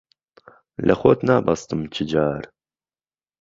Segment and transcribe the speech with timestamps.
[0.87, 2.41] له خۆت نابهستم چ جار